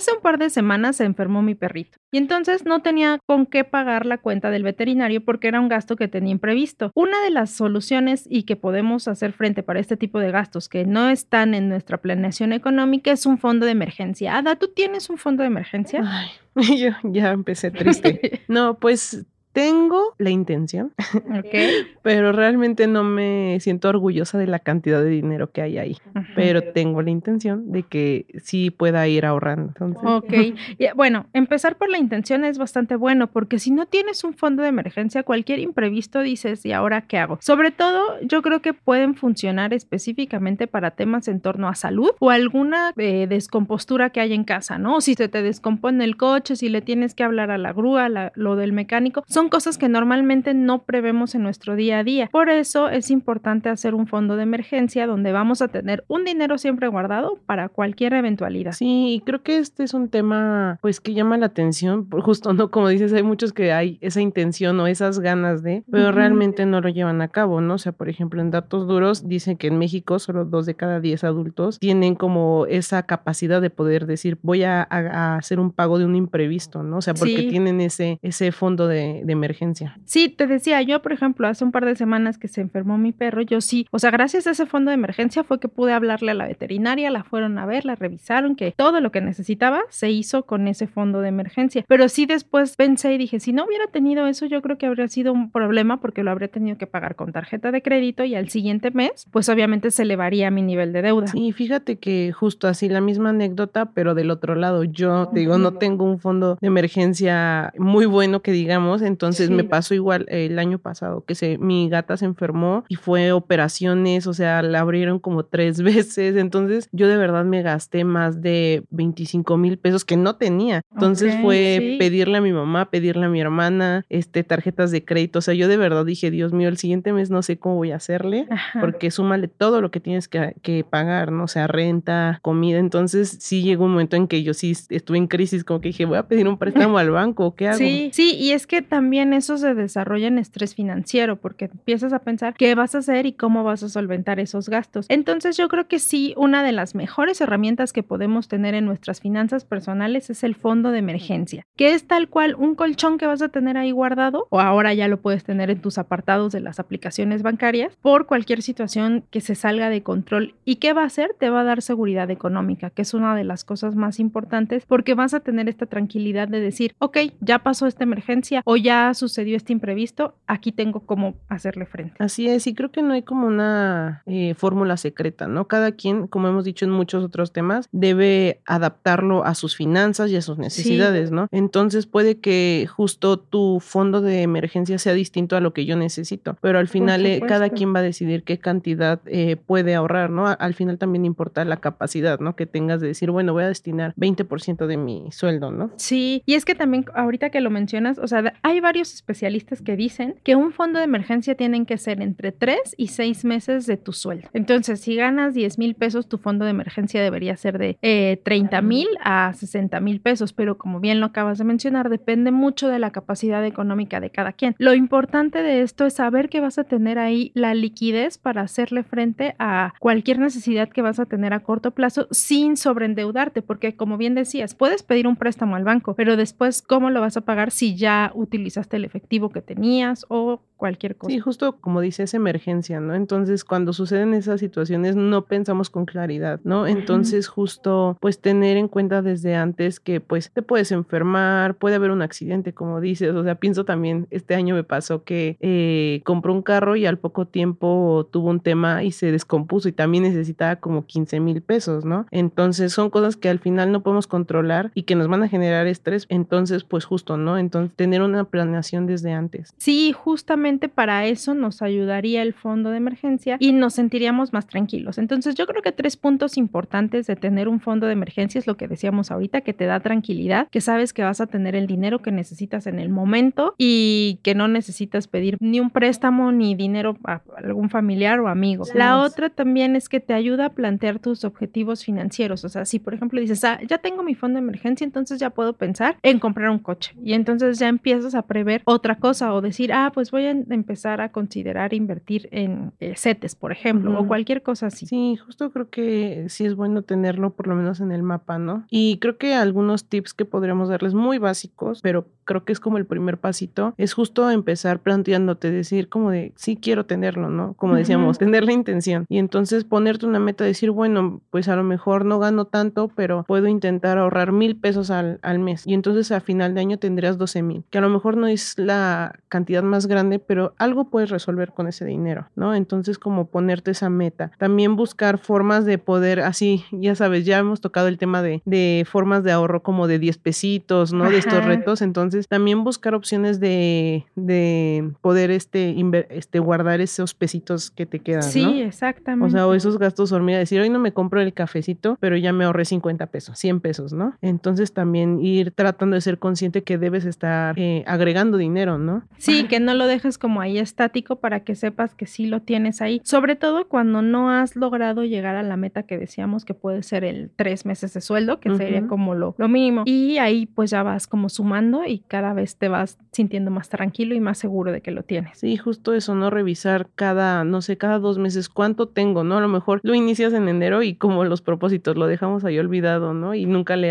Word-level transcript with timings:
Hace 0.00 0.14
un 0.14 0.22
par 0.22 0.38
de 0.38 0.48
semanas 0.48 0.96
se 0.96 1.04
enfermó 1.04 1.42
mi 1.42 1.54
perrito 1.54 1.98
y 2.10 2.16
entonces 2.16 2.64
no 2.64 2.80
tenía 2.80 3.18
con 3.26 3.44
qué 3.44 3.64
pagar 3.64 4.06
la 4.06 4.16
cuenta 4.16 4.50
del 4.50 4.62
veterinario 4.62 5.22
porque 5.22 5.48
era 5.48 5.60
un 5.60 5.68
gasto 5.68 5.94
que 5.94 6.08
tenía 6.08 6.32
imprevisto. 6.32 6.90
Una 6.94 7.22
de 7.22 7.28
las 7.28 7.50
soluciones 7.50 8.24
y 8.26 8.44
que 8.44 8.56
podemos 8.56 9.08
hacer 9.08 9.34
frente 9.34 9.62
para 9.62 9.78
este 9.78 9.98
tipo 9.98 10.18
de 10.18 10.30
gastos 10.30 10.70
que 10.70 10.86
no 10.86 11.10
están 11.10 11.52
en 11.52 11.68
nuestra 11.68 11.98
planeación 11.98 12.54
económica 12.54 13.10
es 13.10 13.26
un 13.26 13.36
fondo 13.36 13.66
de 13.66 13.72
emergencia. 13.72 14.38
Ada, 14.38 14.56
¿tú 14.56 14.68
tienes 14.68 15.10
un 15.10 15.18
fondo 15.18 15.42
de 15.42 15.48
emergencia? 15.48 16.02
Ay, 16.02 16.30
yo 16.78 16.92
ya 17.04 17.32
empecé 17.32 17.70
triste. 17.70 18.40
No, 18.48 18.78
pues 18.78 19.26
tengo 19.52 20.14
la 20.18 20.30
intención, 20.30 20.92
pero 22.02 22.32
realmente 22.32 22.86
no 22.86 23.02
me 23.02 23.58
siento 23.60 23.88
orgullosa 23.88 24.38
de 24.38 24.46
la 24.46 24.60
cantidad 24.60 25.02
de 25.02 25.10
dinero 25.10 25.50
que 25.50 25.62
hay 25.62 25.78
ahí. 25.78 25.96
Pero 26.36 26.72
tengo 26.72 27.02
la 27.02 27.10
intención 27.10 27.72
de 27.72 27.82
que 27.82 28.26
sí 28.42 28.70
pueda 28.70 29.06
ir 29.08 29.26
ahorrando. 29.26 29.72
Ok, 30.04 30.32
bueno, 30.94 31.26
empezar 31.32 31.76
por 31.76 31.88
la 31.88 31.98
intención 31.98 32.44
es 32.44 32.58
bastante 32.58 32.96
bueno 32.96 33.26
porque 33.28 33.58
si 33.58 33.70
no 33.70 33.86
tienes 33.86 34.22
un 34.24 34.34
fondo 34.34 34.62
de 34.62 34.68
emergencia, 34.68 35.22
cualquier 35.22 35.58
imprevisto 35.58 36.20
dices, 36.20 36.64
¿y 36.64 36.72
ahora 36.72 37.02
qué 37.02 37.18
hago? 37.18 37.38
Sobre 37.40 37.70
todo, 37.70 38.20
yo 38.22 38.42
creo 38.42 38.62
que 38.62 38.74
pueden 38.74 39.14
funcionar 39.14 39.74
específicamente 39.74 40.66
para 40.66 40.92
temas 40.92 41.28
en 41.28 41.40
torno 41.40 41.68
a 41.68 41.74
salud 41.74 42.10
o 42.20 42.30
alguna 42.30 42.92
eh, 42.96 43.26
descompostura 43.28 44.10
que 44.10 44.20
hay 44.20 44.32
en 44.32 44.44
casa, 44.44 44.78
¿no? 44.78 45.00
Si 45.00 45.14
se 45.14 45.28
te 45.28 45.42
descompone 45.42 46.04
el 46.04 46.16
coche, 46.16 46.56
si 46.56 46.68
le 46.68 46.82
tienes 46.82 47.14
que 47.14 47.24
hablar 47.24 47.50
a 47.50 47.58
la 47.58 47.72
grúa, 47.72 48.08
lo 48.08 48.56
del 48.56 48.72
mecánico, 48.72 49.24
son 49.26 49.39
cosas 49.48 49.78
que 49.78 49.88
normalmente 49.88 50.54
no 50.54 50.82
prevemos 50.82 51.34
en 51.34 51.42
nuestro 51.42 51.76
día 51.76 51.98
a 51.98 52.04
día. 52.04 52.28
Por 52.30 52.50
eso 52.50 52.88
es 52.88 53.10
importante 53.10 53.68
hacer 53.68 53.94
un 53.94 54.06
fondo 54.06 54.36
de 54.36 54.42
emergencia 54.42 55.06
donde 55.06 55.32
vamos 55.32 55.62
a 55.62 55.68
tener 55.68 56.04
un 56.08 56.24
dinero 56.24 56.58
siempre 56.58 56.88
guardado 56.88 57.38
para 57.46 57.68
cualquier 57.68 58.14
eventualidad. 58.14 58.72
Sí, 58.72 59.14
y 59.14 59.20
creo 59.20 59.42
que 59.42 59.58
este 59.58 59.84
es 59.84 59.94
un 59.94 60.08
tema 60.08 60.78
pues 60.82 61.00
que 61.00 61.14
llama 61.14 61.38
la 61.38 61.46
atención, 61.46 62.08
justo 62.10 62.52
no 62.52 62.70
como 62.70 62.88
dices, 62.88 63.12
hay 63.12 63.22
muchos 63.22 63.52
que 63.52 63.72
hay 63.72 63.98
esa 64.00 64.20
intención 64.20 64.78
o 64.80 64.86
esas 64.86 65.20
ganas 65.20 65.62
de, 65.62 65.84
pero 65.90 66.12
realmente 66.12 66.66
no 66.66 66.80
lo 66.80 66.88
llevan 66.88 67.22
a 67.22 67.28
cabo, 67.28 67.60
¿no? 67.60 67.74
O 67.74 67.78
sea, 67.78 67.92
por 67.92 68.08
ejemplo, 68.08 68.40
en 68.40 68.50
datos 68.50 68.86
duros 68.86 69.28
dicen 69.28 69.56
que 69.56 69.68
en 69.68 69.78
México 69.78 70.18
solo 70.18 70.44
dos 70.44 70.66
de 70.66 70.74
cada 70.74 71.00
diez 71.00 71.24
adultos 71.24 71.78
tienen 71.78 72.14
como 72.14 72.66
esa 72.66 73.02
capacidad 73.04 73.60
de 73.60 73.70
poder 73.70 74.06
decir, 74.06 74.38
voy 74.42 74.64
a, 74.64 74.82
hacer 74.82 75.60
un 75.60 75.70
pago 75.70 75.98
de 75.98 76.04
un 76.04 76.16
imprevisto, 76.16 76.82
¿no? 76.82 76.98
O 76.98 77.02
sea, 77.02 77.14
porque 77.14 77.44
tienen 77.44 77.80
ese, 77.80 78.18
ese 78.22 78.52
fondo 78.52 78.86
de, 78.86 79.22
emergencia. 79.32 79.98
Sí, 80.04 80.28
te 80.28 80.46
decía, 80.46 80.82
yo 80.82 81.02
por 81.02 81.12
ejemplo, 81.12 81.46
hace 81.46 81.64
un 81.64 81.72
par 81.72 81.84
de 81.84 81.96
semanas 81.96 82.38
que 82.38 82.48
se 82.48 82.60
enfermó 82.60 82.98
mi 82.98 83.12
perro, 83.12 83.42
yo 83.42 83.60
sí, 83.60 83.86
o 83.90 83.98
sea, 83.98 84.10
gracias 84.10 84.46
a 84.46 84.50
ese 84.52 84.66
fondo 84.66 84.90
de 84.90 84.94
emergencia 84.94 85.44
fue 85.44 85.60
que 85.60 85.68
pude 85.68 85.92
hablarle 85.92 86.30
a 86.32 86.34
la 86.34 86.46
veterinaria, 86.46 87.10
la 87.10 87.24
fueron 87.24 87.58
a 87.58 87.66
ver, 87.66 87.84
la 87.84 87.94
revisaron, 87.94 88.56
que 88.56 88.72
todo 88.76 89.00
lo 89.00 89.10
que 89.12 89.20
necesitaba 89.20 89.82
se 89.90 90.10
hizo 90.10 90.44
con 90.44 90.68
ese 90.68 90.86
fondo 90.86 91.20
de 91.20 91.28
emergencia. 91.28 91.84
Pero 91.88 92.08
sí 92.08 92.26
después 92.26 92.76
pensé 92.76 93.14
y 93.14 93.18
dije, 93.18 93.40
si 93.40 93.52
no 93.52 93.64
hubiera 93.64 93.86
tenido 93.86 94.26
eso, 94.26 94.46
yo 94.46 94.62
creo 94.62 94.78
que 94.78 94.86
habría 94.86 95.08
sido 95.08 95.32
un 95.32 95.50
problema 95.50 96.00
porque 96.00 96.22
lo 96.22 96.30
habría 96.30 96.48
tenido 96.48 96.78
que 96.78 96.86
pagar 96.86 97.16
con 97.16 97.32
tarjeta 97.32 97.72
de 97.72 97.82
crédito 97.82 98.24
y 98.24 98.34
al 98.34 98.48
siguiente 98.48 98.90
mes, 98.90 99.26
pues 99.30 99.48
obviamente 99.48 99.90
se 99.90 100.02
elevaría 100.02 100.50
mi 100.50 100.62
nivel 100.62 100.92
de 100.92 101.02
deuda. 101.02 101.26
Sí, 101.28 101.52
fíjate 101.52 101.98
que 101.98 102.32
justo 102.32 102.68
así 102.68 102.88
la 102.88 103.00
misma 103.00 103.30
anécdota, 103.30 103.92
pero 103.92 104.14
del 104.14 104.30
otro 104.30 104.54
lado, 104.54 104.84
yo 104.84 105.30
digo, 105.32 105.58
no 105.58 105.74
tengo 105.74 106.04
un 106.04 106.18
fondo 106.18 106.58
de 106.60 106.66
emergencia 106.66 107.72
muy 107.78 108.06
bueno 108.06 108.40
que 108.40 108.52
digamos, 108.52 109.02
entonces 109.20 109.50
me 109.50 109.64
pasó 109.64 109.92
igual 109.92 110.24
el 110.30 110.58
año 110.58 110.78
pasado, 110.78 111.24
que 111.26 111.34
se, 111.34 111.58
mi 111.58 111.90
gata 111.90 112.16
se 112.16 112.24
enfermó 112.24 112.84
y 112.88 112.94
fue 112.94 113.32
operaciones, 113.32 114.26
o 114.26 114.32
sea, 114.32 114.62
la 114.62 114.80
abrieron 114.80 115.18
como 115.18 115.44
tres 115.44 115.82
veces. 115.82 116.36
Entonces 116.36 116.88
yo 116.90 117.06
de 117.06 117.18
verdad 117.18 117.44
me 117.44 117.60
gasté 117.62 118.04
más 118.04 118.40
de 118.40 118.84
25 118.88 119.58
mil 119.58 119.78
pesos 119.78 120.06
que 120.06 120.16
no 120.16 120.36
tenía. 120.36 120.80
Entonces 120.94 121.36
fue 121.42 121.96
pedirle 121.98 122.38
a 122.38 122.40
mi 122.40 122.52
mamá, 122.52 122.90
pedirle 122.90 123.26
a 123.26 123.28
mi 123.28 123.42
hermana, 123.42 124.06
este, 124.08 124.42
tarjetas 124.42 124.90
de 124.90 125.04
crédito. 125.04 125.40
O 125.40 125.42
sea, 125.42 125.52
yo 125.52 125.68
de 125.68 125.76
verdad 125.76 126.06
dije, 126.06 126.30
Dios 126.30 126.54
mío, 126.54 126.68
el 126.68 126.78
siguiente 126.78 127.12
mes 127.12 127.28
no 127.28 127.42
sé 127.42 127.58
cómo 127.58 127.76
voy 127.76 127.90
a 127.90 127.96
hacerle, 127.96 128.48
porque 128.80 129.10
súmale 129.10 129.48
todo 129.48 129.82
lo 129.82 129.90
que 129.90 130.00
tienes 130.00 130.28
que, 130.28 130.54
que 130.62 130.82
pagar, 130.82 131.30
¿no? 131.30 131.44
O 131.44 131.48
sea, 131.48 131.66
renta, 131.66 132.38
comida. 132.40 132.78
Entonces 132.78 133.36
sí 133.38 133.62
llegó 133.62 133.84
un 133.84 133.92
momento 133.92 134.16
en 134.16 134.28
que 134.28 134.42
yo 134.42 134.54
sí 134.54 134.74
estuve 134.88 135.18
en 135.18 135.26
crisis, 135.26 135.62
como 135.62 135.82
que 135.82 135.88
dije, 135.88 136.06
voy 136.06 136.16
a 136.16 136.26
pedir 136.26 136.48
un 136.48 136.56
préstamo 136.56 136.96
al 136.98 137.10
banco, 137.10 137.54
¿qué 137.54 137.68
hago? 137.68 137.76
Sí, 137.76 138.10
sí, 138.14 138.34
y 138.36 138.52
es 138.52 138.66
que 138.66 138.80
también 138.80 139.09
también 139.10 139.32
eso 139.32 139.56
se 139.56 139.74
desarrolla 139.74 140.28
en 140.28 140.38
estrés 140.38 140.76
financiero 140.76 141.34
porque 141.34 141.64
empiezas 141.64 142.12
a 142.12 142.20
pensar 142.20 142.54
qué 142.54 142.76
vas 142.76 142.94
a 142.94 142.98
hacer 142.98 143.26
y 143.26 143.32
cómo 143.32 143.64
vas 143.64 143.82
a 143.82 143.88
solventar 143.88 144.38
esos 144.38 144.68
gastos. 144.68 145.06
Entonces 145.08 145.56
yo 145.56 145.66
creo 145.66 145.88
que 145.88 145.98
sí, 145.98 146.32
una 146.36 146.62
de 146.62 146.70
las 146.70 146.94
mejores 146.94 147.40
herramientas 147.40 147.92
que 147.92 148.04
podemos 148.04 148.46
tener 148.46 148.74
en 148.74 148.84
nuestras 148.84 149.20
finanzas 149.20 149.64
personales 149.64 150.30
es 150.30 150.44
el 150.44 150.54
fondo 150.54 150.92
de 150.92 150.98
emergencia, 150.98 151.66
que 151.74 151.92
es 151.92 152.06
tal 152.06 152.28
cual 152.28 152.54
un 152.54 152.76
colchón 152.76 153.18
que 153.18 153.26
vas 153.26 153.42
a 153.42 153.48
tener 153.48 153.76
ahí 153.76 153.90
guardado 153.90 154.46
o 154.48 154.60
ahora 154.60 154.94
ya 154.94 155.08
lo 155.08 155.20
puedes 155.20 155.42
tener 155.42 155.70
en 155.70 155.80
tus 155.80 155.98
apartados 155.98 156.52
de 156.52 156.60
las 156.60 156.78
aplicaciones 156.78 157.42
bancarias 157.42 157.96
por 158.00 158.26
cualquier 158.26 158.62
situación 158.62 159.24
que 159.32 159.40
se 159.40 159.56
salga 159.56 159.90
de 159.90 160.04
control. 160.04 160.54
¿Y 160.64 160.76
qué 160.76 160.92
va 160.92 161.02
a 161.02 161.06
hacer? 161.06 161.34
Te 161.36 161.50
va 161.50 161.62
a 161.62 161.64
dar 161.64 161.82
seguridad 161.82 162.30
económica, 162.30 162.90
que 162.90 163.02
es 163.02 163.12
una 163.12 163.34
de 163.34 163.42
las 163.42 163.64
cosas 163.64 163.96
más 163.96 164.20
importantes 164.20 164.84
porque 164.86 165.14
vas 165.14 165.34
a 165.34 165.40
tener 165.40 165.68
esta 165.68 165.86
tranquilidad 165.86 166.46
de 166.46 166.60
decir, 166.60 166.94
ok, 167.00 167.18
ya 167.40 167.58
pasó 167.58 167.88
esta 167.88 168.04
emergencia 168.04 168.62
o 168.64 168.76
ya 168.76 168.99
sucedió 169.14 169.56
este 169.56 169.72
imprevisto, 169.72 170.34
aquí 170.46 170.72
tengo 170.72 171.00
cómo 171.00 171.34
hacerle 171.48 171.86
frente. 171.86 172.14
Así 172.18 172.48
es, 172.48 172.66
y 172.66 172.74
creo 172.74 172.90
que 172.90 173.02
no 173.02 173.12
hay 173.14 173.22
como 173.22 173.46
una 173.46 174.22
eh, 174.26 174.54
fórmula 174.54 174.96
secreta, 174.96 175.46
¿no? 175.46 175.66
Cada 175.66 175.92
quien, 175.92 176.26
como 176.26 176.48
hemos 176.48 176.64
dicho 176.64 176.84
en 176.84 176.90
muchos 176.90 177.24
otros 177.24 177.52
temas, 177.52 177.88
debe 177.92 178.60
adaptarlo 178.66 179.44
a 179.44 179.54
sus 179.54 179.76
finanzas 179.76 180.30
y 180.30 180.36
a 180.36 180.42
sus 180.42 180.58
necesidades, 180.58 181.30
¿no? 181.30 181.48
Entonces 181.50 182.06
puede 182.06 182.38
que 182.38 182.86
justo 182.88 183.38
tu 183.38 183.80
fondo 183.80 184.20
de 184.20 184.42
emergencia 184.42 184.98
sea 184.98 185.14
distinto 185.14 185.56
a 185.56 185.60
lo 185.60 185.72
que 185.72 185.84
yo 185.84 185.96
necesito, 185.96 186.56
pero 186.60 186.78
al 186.78 186.88
final 186.88 187.26
eh, 187.26 187.40
cada 187.46 187.70
quien 187.70 187.94
va 187.94 188.00
a 188.00 188.02
decidir 188.02 188.44
qué 188.44 188.58
cantidad 188.58 189.20
eh, 189.26 189.56
puede 189.56 189.94
ahorrar, 189.94 190.30
¿no? 190.30 190.46
Al 190.46 190.74
final 190.74 190.98
también 190.98 191.24
importa 191.24 191.64
la 191.64 191.78
capacidad, 191.78 192.40
¿no? 192.40 192.56
Que 192.56 192.66
tengas 192.66 193.00
de 193.00 193.08
decir, 193.08 193.30
bueno, 193.30 193.52
voy 193.52 193.64
a 193.64 193.68
destinar 193.68 194.14
20% 194.16 194.86
de 194.86 194.96
mi 194.96 195.28
sueldo, 195.32 195.70
¿no? 195.70 195.90
Sí, 195.96 196.42
y 196.46 196.54
es 196.54 196.64
que 196.64 196.74
también 196.74 197.04
ahorita 197.14 197.50
que 197.50 197.60
lo 197.60 197.70
mencionas, 197.70 198.18
o 198.18 198.26
sea, 198.26 198.54
hay 198.62 198.80
varios 198.80 198.89
especialistas 198.98 199.82
que 199.82 199.96
dicen 199.96 200.34
que 200.42 200.56
un 200.56 200.72
fondo 200.72 200.98
de 200.98 201.04
emergencia 201.04 201.54
tienen 201.54 201.86
que 201.86 201.98
ser 201.98 202.20
entre 202.20 202.52
3 202.52 202.94
y 202.96 203.08
6 203.08 203.44
meses 203.44 203.86
de 203.86 203.96
tu 203.96 204.12
sueldo. 204.12 204.48
Entonces, 204.52 205.00
si 205.00 205.16
ganas 205.16 205.54
10 205.54 205.78
mil 205.78 205.94
pesos, 205.94 206.28
tu 206.28 206.38
fondo 206.38 206.64
de 206.64 206.72
emergencia 206.72 207.22
debería 207.22 207.56
ser 207.56 207.78
de 207.78 207.98
eh, 208.02 208.40
30 208.44 208.82
mil 208.82 209.06
a 209.22 209.52
60 209.52 210.00
mil 210.00 210.20
pesos, 210.20 210.52
pero 210.52 210.78
como 210.78 211.00
bien 211.00 211.20
lo 211.20 211.26
acabas 211.26 211.58
de 211.58 211.64
mencionar, 211.64 212.08
depende 212.08 212.50
mucho 212.50 212.88
de 212.88 212.98
la 212.98 213.10
capacidad 213.10 213.64
económica 213.64 214.20
de 214.20 214.30
cada 214.30 214.52
quien. 214.52 214.74
Lo 214.78 214.94
importante 214.94 215.62
de 215.62 215.82
esto 215.82 216.06
es 216.06 216.14
saber 216.14 216.48
que 216.48 216.60
vas 216.60 216.78
a 216.78 216.84
tener 216.84 217.18
ahí 217.18 217.52
la 217.54 217.74
liquidez 217.74 218.38
para 218.38 218.62
hacerle 218.62 219.02
frente 219.02 219.54
a 219.58 219.94
cualquier 219.98 220.38
necesidad 220.38 220.88
que 220.88 221.02
vas 221.02 221.20
a 221.20 221.26
tener 221.26 221.52
a 221.52 221.60
corto 221.60 221.92
plazo 221.92 222.26
sin 222.30 222.76
sobreendeudarte, 222.76 223.62
porque 223.62 223.96
como 223.96 224.16
bien 224.16 224.34
decías, 224.34 224.74
puedes 224.74 225.02
pedir 225.02 225.26
un 225.26 225.36
préstamo 225.36 225.76
al 225.76 225.84
banco, 225.84 226.14
pero 226.14 226.36
después, 226.36 226.82
¿cómo 226.82 227.10
lo 227.10 227.20
vas 227.20 227.36
a 227.36 227.42
pagar 227.42 227.70
si 227.70 227.96
ya 227.96 228.32
utilizas 228.34 228.79
utilizaste 228.80 228.96
el 228.96 229.04
efectivo 229.04 229.50
que 229.50 229.62
tenías 229.62 230.24
o 230.28 230.60
cualquier 230.80 231.14
cosa. 231.14 231.30
Sí, 231.30 231.38
justo 231.38 231.76
como 231.80 232.00
dice, 232.00 232.22
es 232.22 232.34
emergencia, 232.34 233.00
¿no? 233.00 233.14
Entonces, 233.14 233.64
cuando 233.64 233.92
suceden 233.92 234.32
esas 234.32 234.60
situaciones, 234.60 235.14
no 235.14 235.44
pensamos 235.44 235.90
con 235.90 236.06
claridad, 236.06 236.58
¿no? 236.64 236.86
Entonces, 236.86 237.48
justo, 237.48 238.16
pues 238.18 238.40
tener 238.40 238.78
en 238.78 238.88
cuenta 238.88 239.20
desde 239.20 239.54
antes 239.54 240.00
que, 240.00 240.20
pues, 240.20 240.50
te 240.50 240.62
puedes 240.62 240.90
enfermar, 240.90 241.74
puede 241.74 241.96
haber 241.96 242.10
un 242.10 242.22
accidente, 242.22 242.72
como 242.72 243.00
dices, 243.00 243.34
o 243.34 243.44
sea, 243.44 243.56
pienso 243.56 243.84
también, 243.84 244.26
este 244.30 244.54
año 244.54 244.74
me 244.74 244.82
pasó 244.82 245.22
que 245.22 245.58
eh, 245.60 246.22
compró 246.24 246.54
un 246.54 246.62
carro 246.62 246.96
y 246.96 247.04
al 247.04 247.18
poco 247.18 247.46
tiempo 247.46 248.26
tuvo 248.30 248.48
un 248.48 248.60
tema 248.60 249.04
y 249.04 249.12
se 249.12 249.30
descompuso 249.30 249.86
y 249.88 249.92
también 249.92 250.24
necesitaba 250.24 250.76
como 250.76 251.04
15 251.04 251.40
mil 251.40 251.60
pesos, 251.60 252.06
¿no? 252.06 252.24
Entonces, 252.30 252.94
son 252.94 253.10
cosas 253.10 253.36
que 253.36 253.50
al 253.50 253.58
final 253.58 253.92
no 253.92 254.02
podemos 254.02 254.26
controlar 254.26 254.90
y 254.94 255.02
que 255.02 255.14
nos 255.14 255.28
van 255.28 255.42
a 255.42 255.48
generar 255.48 255.86
estrés, 255.86 256.24
entonces, 256.30 256.84
pues 256.84 257.04
justo, 257.04 257.36
¿no? 257.36 257.58
Entonces, 257.58 257.94
tener 257.96 258.22
una 258.22 258.44
planeación 258.70 259.06
desde 259.06 259.32
antes. 259.32 259.74
Sí, 259.78 260.12
justamente 260.12 260.88
para 260.88 261.26
eso 261.26 261.54
nos 261.54 261.82
ayudaría 261.82 262.42
el 262.42 262.54
fondo 262.54 262.90
de 262.90 262.98
emergencia 262.98 263.56
y 263.58 263.72
nos 263.72 263.94
sentiríamos 263.94 264.52
más 264.52 264.66
tranquilos. 264.66 265.18
Entonces 265.18 265.54
yo 265.54 265.66
creo 265.66 265.82
que 265.82 265.92
tres 265.92 266.16
puntos 266.16 266.56
importantes 266.56 267.26
de 267.26 267.36
tener 267.36 267.68
un 267.68 267.80
fondo 267.80 268.06
de 268.06 268.12
emergencia 268.12 268.58
es 268.58 268.66
lo 268.66 268.76
que 268.76 268.88
decíamos 268.88 269.30
ahorita, 269.30 269.62
que 269.62 269.72
te 269.72 269.86
da 269.86 270.00
tranquilidad, 270.00 270.68
que 270.68 270.80
sabes 270.80 271.12
que 271.12 271.22
vas 271.22 271.40
a 271.40 271.46
tener 271.46 271.74
el 271.74 271.86
dinero 271.86 272.20
que 272.20 272.30
necesitas 272.30 272.86
en 272.86 272.98
el 272.98 273.08
momento 273.08 273.74
y 273.78 274.38
que 274.42 274.54
no 274.54 274.68
necesitas 274.68 275.26
pedir 275.26 275.56
ni 275.60 275.80
un 275.80 275.90
préstamo 275.90 276.52
ni 276.52 276.74
dinero 276.74 277.16
a 277.24 277.42
algún 277.56 277.90
familiar 277.90 278.40
o 278.40 278.48
amigo. 278.48 278.84
La 278.94 279.20
otra 279.20 279.50
también 279.50 279.96
es 279.96 280.08
que 280.08 280.20
te 280.20 280.34
ayuda 280.34 280.66
a 280.66 280.70
plantear 280.70 281.18
tus 281.18 281.44
objetivos 281.44 282.04
financieros. 282.04 282.64
O 282.64 282.68
sea, 282.68 282.84
si 282.84 282.98
por 282.98 283.14
ejemplo 283.14 283.40
dices, 283.40 283.64
ah, 283.64 283.80
ya 283.86 283.98
tengo 283.98 284.22
mi 284.22 284.34
fondo 284.34 284.58
de 284.58 284.64
emergencia, 284.64 285.04
entonces 285.04 285.40
ya 285.40 285.50
puedo 285.50 285.72
pensar 285.72 286.16
en 286.22 286.38
comprar 286.38 286.70
un 286.70 286.78
coche 286.78 287.14
y 287.22 287.32
entonces 287.32 287.78
ya 287.78 287.88
empiezas 287.88 288.34
a 288.34 288.42
prever 288.60 288.82
otra 288.84 289.16
cosa 289.16 289.54
o 289.54 289.60
decir, 289.62 289.92
ah, 289.92 290.10
pues 290.12 290.30
voy 290.30 290.44
a 290.44 290.50
empezar 290.50 291.20
a 291.22 291.32
considerar 291.32 291.94
invertir 291.94 292.48
en 292.52 292.92
eh, 293.00 293.14
CETES, 293.16 293.54
por 293.54 293.72
ejemplo, 293.72 294.20
o 294.20 294.26
cualquier 294.26 294.62
cosa 294.62 294.88
así. 294.88 295.06
Sí, 295.06 295.36
justo 295.36 295.70
creo 295.70 295.88
que 295.88 296.46
sí 296.48 296.66
es 296.66 296.74
bueno 296.74 297.02
tenerlo 297.02 297.50
por 297.50 297.66
lo 297.66 297.74
menos 297.74 298.00
en 298.00 298.12
el 298.12 298.22
mapa, 298.22 298.58
¿no? 298.58 298.84
Y 298.90 299.18
creo 299.18 299.38
que 299.38 299.54
algunos 299.54 300.04
tips 300.04 300.34
que 300.34 300.44
podríamos 300.44 300.90
darles 300.90 301.14
muy 301.14 301.38
básicos, 301.38 302.00
pero 302.02 302.26
creo 302.44 302.64
que 302.64 302.72
es 302.72 302.80
como 302.80 302.98
el 302.98 303.06
primer 303.06 303.38
pasito, 303.38 303.94
es 303.96 304.12
justo 304.12 304.50
empezar 304.50 305.00
planteándote, 305.00 305.70
decir 305.70 306.08
como 306.08 306.30
de, 306.32 306.52
sí 306.56 306.76
quiero 306.76 307.06
tenerlo, 307.06 307.48
¿no? 307.48 307.74
Como 307.74 307.94
decíamos, 307.94 308.38
tener 308.38 308.64
la 308.64 308.72
intención. 308.72 309.24
Y 309.28 309.38
entonces 309.38 309.84
ponerte 309.84 310.26
una 310.26 310.40
meta, 310.40 310.64
decir, 310.64 310.90
bueno, 310.90 311.40
pues 311.50 311.68
a 311.68 311.76
lo 311.76 311.84
mejor 311.84 312.24
no 312.24 312.40
gano 312.40 312.64
tanto, 312.64 313.08
pero 313.14 313.44
puedo 313.44 313.68
intentar 313.68 314.18
ahorrar 314.18 314.52
mil 314.52 314.76
pesos 314.76 315.10
al, 315.10 315.38
al 315.42 315.60
mes. 315.60 315.86
Y 315.86 315.94
entonces 315.94 316.32
a 316.32 316.40
final 316.40 316.74
de 316.74 316.80
año 316.80 316.98
tendrías 316.98 317.38
12 317.38 317.62
mil, 317.62 317.84
que 317.88 317.98
a 317.98 318.00
lo 318.00 318.08
mejor 318.08 318.36
no 318.40 318.46
es 318.46 318.78
la 318.78 319.38
cantidad 319.48 319.82
más 319.82 320.06
grande, 320.06 320.38
pero 320.38 320.74
algo 320.78 321.10
puedes 321.10 321.30
resolver 321.30 321.72
con 321.72 321.86
ese 321.86 322.04
dinero, 322.04 322.48
¿no? 322.56 322.74
Entonces 322.74 323.18
como 323.18 323.46
ponerte 323.46 323.90
esa 323.90 324.08
meta. 324.08 324.50
También 324.58 324.96
buscar 324.96 325.38
formas 325.38 325.84
de 325.84 325.98
poder, 325.98 326.40
así, 326.40 326.84
ya 326.92 327.14
sabes, 327.14 327.44
ya 327.44 327.58
hemos 327.58 327.80
tocado 327.80 328.08
el 328.08 328.18
tema 328.18 328.42
de, 328.42 328.62
de 328.64 329.06
formas 329.08 329.44
de 329.44 329.52
ahorro 329.52 329.82
como 329.82 330.06
de 330.06 330.18
10 330.18 330.38
pesitos, 330.38 331.12
¿no? 331.12 331.30
De 331.30 331.38
estos 331.38 331.64
retos. 331.64 332.02
Entonces, 332.02 332.48
también 332.48 332.84
buscar 332.84 333.14
opciones 333.14 333.60
de, 333.60 334.24
de 334.34 335.12
poder 335.20 335.50
este, 335.50 335.94
este, 336.30 336.58
guardar 336.58 337.00
esos 337.00 337.34
pesitos 337.34 337.90
que 337.90 338.06
te 338.06 338.20
quedan. 338.20 338.42
Sí, 338.42 338.82
exactamente. 338.82 339.46
O 339.46 339.50
sea, 339.50 339.66
o 339.66 339.74
esos 339.74 339.98
gastos 339.98 340.32
hormiga, 340.32 340.58
decir, 340.58 340.80
hoy 340.80 340.90
no 340.90 340.98
me 340.98 341.12
compro 341.12 341.40
el 341.40 341.52
cafecito, 341.52 342.16
pero 342.20 342.36
ya 342.36 342.52
me 342.52 342.64
ahorré 342.64 342.84
50 342.84 343.26
pesos, 343.26 343.58
100 343.58 343.80
pesos, 343.80 344.12
¿no? 344.12 344.34
Entonces 344.40 344.92
también 344.92 345.40
ir 345.40 345.72
tratando 345.72 346.14
de 346.14 346.20
ser 346.20 346.38
consciente 346.38 346.82
que 346.82 346.98
debes 346.98 347.24
estar 347.24 347.78
eh, 347.78 348.04
agregando 348.06 348.29
dinero, 348.58 348.98
¿no? 348.98 349.24
Sí, 349.38 349.64
que 349.64 349.80
no 349.80 349.94
lo 349.94 350.06
dejes 350.06 350.38
como 350.38 350.60
ahí 350.60 350.78
estático 350.78 351.36
para 351.36 351.60
que 351.60 351.74
sepas 351.74 352.14
que 352.14 352.26
sí 352.26 352.46
lo 352.46 352.62
tienes 352.62 353.00
ahí, 353.00 353.20
sobre 353.24 353.56
todo 353.56 353.88
cuando 353.88 354.22
no 354.22 354.50
has 354.50 354.76
logrado 354.76 355.24
llegar 355.24 355.56
a 355.56 355.62
la 355.62 355.76
meta 355.76 356.02
que 356.02 356.18
decíamos 356.18 356.64
que 356.64 356.74
puede 356.74 357.02
ser 357.02 357.24
el 357.24 357.50
tres 357.56 357.86
meses 357.86 358.14
de 358.14 358.20
sueldo, 358.20 358.60
que 358.60 358.74
sería 358.76 359.06
como 359.06 359.34
lo, 359.34 359.54
lo 359.58 359.68
mínimo. 359.68 360.02
Y 360.06 360.38
ahí 360.38 360.66
pues 360.66 360.90
ya 360.90 361.02
vas 361.02 361.26
como 361.26 361.48
sumando 361.48 362.04
y 362.06 362.20
cada 362.20 362.52
vez 362.52 362.76
te 362.76 362.88
vas 362.88 363.18
sintiendo 363.32 363.70
más 363.70 363.88
tranquilo 363.88 364.34
y 364.34 364.40
más 364.40 364.58
seguro 364.58 364.92
de 364.92 365.00
que 365.00 365.10
lo 365.10 365.22
tienes. 365.22 365.58
Sí, 365.58 365.76
justo 365.76 366.14
eso, 366.14 366.34
¿no? 366.34 366.50
Revisar 366.50 367.08
cada, 367.14 367.64
no 367.64 367.82
sé, 367.82 367.96
cada 367.96 368.18
dos 368.18 368.38
meses 368.38 368.68
cuánto 368.68 369.08
tengo, 369.08 369.44
¿no? 369.44 369.58
A 369.58 369.60
lo 369.60 369.68
mejor 369.68 370.00
lo 370.02 370.14
inicias 370.14 370.52
en 370.52 370.68
enero 370.68 371.02
y 371.02 371.14
como 371.14 371.44
los 371.44 371.62
propósitos 371.62 372.16
lo 372.16 372.26
dejamos 372.26 372.64
ahí 372.64 372.78
olvidado, 372.78 373.34
¿no? 373.34 373.54
Y 373.54 373.66
nunca 373.66 373.96
le, 373.96 374.10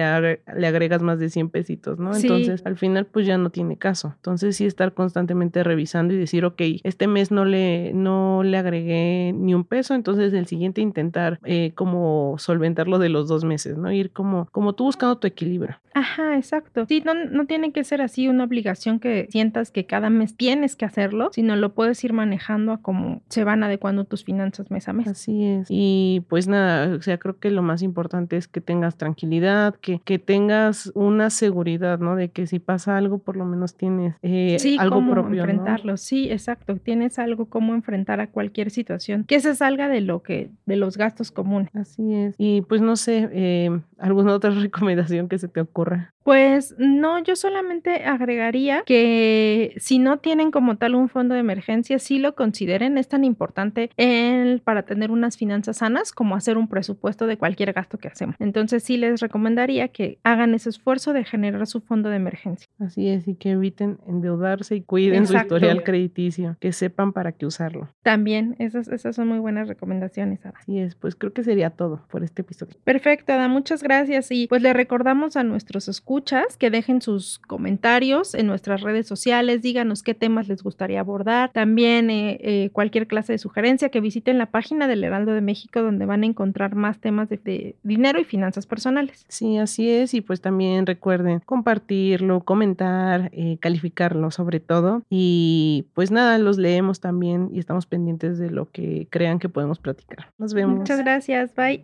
le 0.56 0.68
agregas 0.68 1.02
más 1.02 1.20
de 1.20 1.30
100 1.30 1.50
pesitos, 1.50 2.00
¿no? 2.00 2.16
Entonces, 2.16 2.62
al 2.66 2.78
final, 2.78 3.06
pues 3.06 3.26
ya 3.26 3.38
no 3.38 3.50
tiene 3.50 3.78
caso. 3.78 4.09
Entonces, 4.16 4.58
sí 4.58 4.66
estar 4.66 4.94
constantemente 4.94 5.64
revisando 5.64 6.14
y 6.14 6.18
decir, 6.18 6.46
ok, 6.46 6.62
este 6.84 7.08
mes 7.08 7.32
no 7.32 7.46
le, 7.46 7.94
no 7.94 8.44
le 8.44 8.58
agregué 8.58 9.34
ni 9.36 9.54
un 9.54 9.64
peso, 9.64 9.94
entonces 9.94 10.34
el 10.34 10.48
siguiente 10.48 10.82
intentar 10.82 11.40
eh, 11.44 11.72
como 11.76 12.36
solventarlo 12.38 13.00
de 13.00 13.10
los 13.10 13.28
dos 13.28 13.44
meses, 13.44 13.78
¿no? 13.78 13.92
Ir 13.92 14.12
como, 14.12 14.48
como 14.52 14.74
tú 14.74 14.86
buscando 14.86 15.18
tu 15.18 15.28
equilibrio. 15.28 15.78
Ajá, 15.94 16.38
exacto. 16.38 16.86
Sí, 16.88 17.02
no, 17.06 17.14
no 17.14 17.46
tiene 17.46 17.72
que 17.72 17.84
ser 17.84 18.02
así 18.02 18.28
una 18.28 18.44
obligación 18.44 19.00
que 19.00 19.28
sientas 19.30 19.72
que 19.72 19.86
cada 19.86 20.10
mes 20.10 20.36
tienes 20.36 20.76
que 20.76 20.86
hacerlo, 20.86 21.30
sino 21.34 21.56
lo 21.56 21.74
puedes 21.74 22.04
ir 22.04 22.14
manejando 22.14 22.72
a 22.72 22.82
cómo 22.82 23.22
se 23.30 23.44
van 23.44 23.64
adecuando 23.64 24.06
tus 24.06 24.24
finanzas 24.24 24.72
mes 24.72 24.88
a 24.88 24.94
mes. 24.94 25.08
Así 25.08 25.44
es. 25.44 25.68
Y 25.70 26.24
pues 26.30 26.48
nada, 26.48 26.96
o 26.96 27.02
sea, 27.02 27.18
creo 27.18 27.40
que 27.40 27.52
lo 27.52 27.62
más 27.62 27.82
importante 27.82 28.38
es 28.38 28.48
que 28.48 28.62
tengas 28.62 28.98
tranquilidad, 28.98 29.76
que, 29.76 30.00
que 30.04 30.20
tengas 30.20 30.92
una 30.96 31.30
seguridad, 31.30 32.00
¿no? 32.00 32.16
De 32.16 32.30
que 32.30 32.48
si 32.48 32.60
pasa 32.60 32.98
algo, 32.98 33.18
por 33.20 33.36
lo 33.36 33.46
menos 33.46 33.76
tienes 33.76 33.99
eh, 34.22 34.58
sí, 34.60 34.78
algo 34.80 34.96
cómo 34.96 35.14
propio. 35.14 35.42
enfrentarlo. 35.42 35.98
Sí, 35.98 36.32
exacto. 36.32 36.76
Tienes 36.78 37.20
algo 37.20 37.46
como 37.46 37.74
enfrentar 37.74 38.20
a 38.20 38.28
cualquier 38.28 38.72
situación 38.72 39.24
que 39.26 39.40
se 39.40 39.56
salga 39.56 39.88
de 39.90 40.02
lo 40.02 40.22
que, 40.24 40.50
de 40.66 40.76
los 40.76 40.98
gastos 40.98 41.32
comunes. 41.32 41.70
Así 41.76 42.14
es. 42.14 42.36
Y 42.38 42.62
pues 42.62 42.82
no 42.82 42.96
sé, 42.96 43.30
eh, 43.32 43.80
¿alguna 43.98 44.34
otra 44.34 44.50
recomendación 44.52 45.30
que 45.30 45.38
se 45.38 45.48
te 45.48 45.62
ocurra? 45.62 46.14
Pues 46.24 46.76
no, 46.78 47.20
yo 47.24 47.36
solamente 47.36 48.04
agregaría 48.04 48.84
que 48.86 49.74
si 49.78 50.00
no 50.00 50.18
tienen 50.18 50.52
como 50.52 50.78
tal 50.78 50.96
un 50.96 51.10
fondo 51.10 51.34
de 51.34 51.40
emergencia, 51.40 51.98
sí 52.00 52.20
lo 52.20 52.36
consideren. 52.36 52.98
Es 52.98 53.08
tan 53.08 53.24
importante 53.24 53.90
el, 53.98 54.62
para 54.62 54.84
tener 54.84 55.12
unas 55.12 55.38
finanzas 55.38 55.78
sanas 55.78 56.12
como 56.12 56.36
hacer 56.36 56.58
un 56.58 56.68
presupuesto 56.68 57.26
de 57.26 57.38
cualquier 57.38 57.74
gasto 57.74 57.98
que 57.98 58.08
hacemos. 58.08 58.36
Entonces 58.40 58.84
sí 58.84 58.98
les 58.98 59.22
recomendaría 59.22 59.88
que 59.88 60.20
hagan 60.24 60.54
ese 60.54 60.70
esfuerzo 60.70 61.14
de 61.14 61.24
generar 61.24 61.66
su 61.68 61.82
fondo 61.82 62.10
de 62.10 62.18
emergencia. 62.18 62.68
Así 62.80 63.10
es, 63.10 63.28
y 63.28 63.36
que 63.36 63.52
eviten 63.52 64.00
endeudarse 64.08 64.76
y 64.76 64.82
cuiden 64.82 65.26
su 65.26 65.36
historial 65.36 65.84
crediticio, 65.84 66.58
que 66.60 66.74
sepan 66.74 67.14
para 67.14 67.32
qué 67.32 67.46
usarlo. 67.46 67.90
También, 68.04 68.56
esas, 68.60 68.88
esas 68.88 69.16
son 69.16 69.28
muy 69.28 69.40
buenas 69.40 69.68
recomendaciones, 69.68 70.46
Ada. 70.46 70.60
Así 70.60 70.80
es, 70.80 70.96
pues 70.96 71.16
creo 71.16 71.34
que 71.34 71.44
sería 71.44 71.70
todo 71.72 72.06
por 72.10 72.24
este 72.24 72.42
episodio. 72.42 72.76
Perfecto, 72.84 73.34
Ada, 73.34 73.48
muchas 73.48 73.84
gracias. 73.84 74.32
Y 74.32 74.48
pues 74.48 74.62
le 74.62 74.74
recordamos 74.74 75.36
a 75.36 75.44
nuestros 75.44 75.88
escuchas 76.10 76.58
que 76.58 76.72
dejen 76.72 77.04
sus 77.04 77.38
comentarios 77.38 78.34
en 78.34 78.48
nuestras 78.48 78.82
redes 78.82 79.06
sociales, 79.06 79.62
díganos 79.62 80.02
qué 80.02 80.16
temas 80.16 80.48
les 80.48 80.64
gustaría 80.64 81.02
abordar, 81.02 81.52
también 81.52 82.10
eh, 82.10 82.40
eh, 82.42 82.72
cualquier 82.74 83.06
clase 83.06 83.34
de 83.34 83.38
sugerencia, 83.38 83.90
que 83.90 84.02
visiten 84.02 84.40
la 84.40 84.48
página 84.48 84.88
del 84.88 85.04
Heraldo 85.04 85.34
de 85.34 85.42
México 85.42 85.84
donde 85.84 86.08
van 86.08 86.24
a 86.24 86.26
encontrar 86.26 86.74
más 86.74 86.98
temas 86.98 87.30
de, 87.30 87.76
dinero 87.84 88.20
y 88.20 88.24
finanzas 88.24 88.66
personales. 88.66 89.24
Sí, 89.28 89.60
así 89.60 89.88
es, 89.92 90.16
y 90.16 90.22
pues 90.22 90.42
también 90.42 90.88
recuerden 90.88 91.42
compartirlo, 91.46 92.40
comentar, 92.40 93.30
eh, 93.32 93.60
calificarlo 93.60 94.32
sobre 94.32 94.60
todo, 94.60 95.04
y 95.12 95.86
pues 95.94 96.10
nada, 96.10 96.40
los 96.40 96.58
leemos 96.58 97.02
también 97.02 97.52
y 97.54 97.60
estamos 97.60 97.86
pendientes 97.86 98.40
de 98.40 98.50
lo 98.50 98.68
que 98.72 99.06
crean 99.12 99.38
que 99.38 99.48
podemos 99.48 99.78
platicar. 99.78 100.32
Nos 100.40 100.56
vemos. 100.56 100.80
Muchas 100.80 100.98
gracias, 100.98 101.54
bye. 101.54 101.84